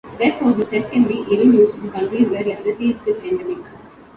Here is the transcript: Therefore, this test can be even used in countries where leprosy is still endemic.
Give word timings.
Therefore, 0.17 0.53
this 0.53 0.69
test 0.69 0.89
can 0.89 1.03
be 1.07 1.23
even 1.29 1.53
used 1.53 1.77
in 1.77 1.91
countries 1.91 2.27
where 2.27 2.43
leprosy 2.43 2.89
is 2.89 3.01
still 3.03 3.17
endemic. 3.23 3.67